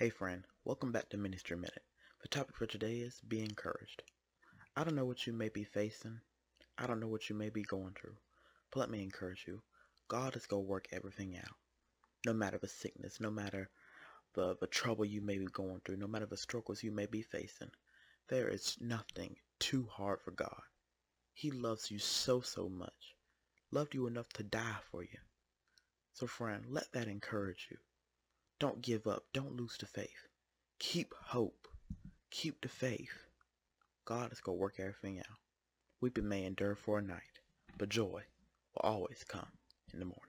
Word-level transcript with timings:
Hey 0.00 0.10
friend, 0.10 0.44
welcome 0.64 0.92
back 0.92 1.08
to 1.08 1.16
Ministry 1.16 1.56
Minute. 1.56 1.82
The 2.22 2.28
topic 2.28 2.54
for 2.54 2.66
today 2.66 2.98
is 2.98 3.20
be 3.26 3.40
encouraged. 3.40 4.04
I 4.76 4.84
don't 4.84 4.94
know 4.94 5.04
what 5.04 5.26
you 5.26 5.32
may 5.32 5.48
be 5.48 5.64
facing. 5.64 6.20
I 6.78 6.86
don't 6.86 7.00
know 7.00 7.08
what 7.08 7.28
you 7.28 7.34
may 7.34 7.50
be 7.50 7.64
going 7.64 7.94
through. 8.00 8.14
But 8.70 8.78
let 8.78 8.90
me 8.90 9.02
encourage 9.02 9.44
you. 9.48 9.60
God 10.06 10.36
is 10.36 10.46
going 10.46 10.62
to 10.62 10.68
work 10.68 10.86
everything 10.92 11.36
out. 11.36 11.56
No 12.24 12.32
matter 12.32 12.58
the 12.58 12.68
sickness, 12.68 13.18
no 13.18 13.28
matter 13.28 13.70
the, 14.36 14.54
the 14.60 14.68
trouble 14.68 15.04
you 15.04 15.20
may 15.20 15.36
be 15.36 15.46
going 15.46 15.80
through, 15.84 15.96
no 15.96 16.06
matter 16.06 16.26
the 16.26 16.36
struggles 16.36 16.84
you 16.84 16.92
may 16.92 17.06
be 17.06 17.22
facing, 17.22 17.72
there 18.28 18.46
is 18.46 18.76
nothing 18.80 19.34
too 19.58 19.88
hard 19.90 20.20
for 20.20 20.30
God. 20.30 20.62
He 21.34 21.50
loves 21.50 21.90
you 21.90 21.98
so, 21.98 22.40
so 22.40 22.68
much. 22.68 23.16
Loved 23.72 23.94
you 23.94 24.06
enough 24.06 24.28
to 24.34 24.44
die 24.44 24.76
for 24.92 25.02
you. 25.02 25.18
So 26.12 26.28
friend, 26.28 26.66
let 26.68 26.92
that 26.92 27.08
encourage 27.08 27.66
you. 27.68 27.78
Don't 28.58 28.82
give 28.82 29.06
up. 29.06 29.24
Don't 29.32 29.56
lose 29.56 29.76
the 29.78 29.86
faith. 29.86 30.26
Keep 30.80 31.14
hope. 31.14 31.68
Keep 32.30 32.60
the 32.60 32.68
faith. 32.68 33.26
God 34.04 34.32
is 34.32 34.40
going 34.40 34.58
to 34.58 34.60
work 34.60 34.74
everything 34.78 35.18
out. 35.18 35.38
Weeping 36.00 36.28
may 36.28 36.44
endure 36.44 36.74
for 36.74 36.98
a 36.98 37.02
night, 37.02 37.40
but 37.76 37.88
joy 37.88 38.22
will 38.74 38.82
always 38.82 39.24
come 39.28 39.48
in 39.92 39.98
the 39.98 40.04
morning. 40.04 40.27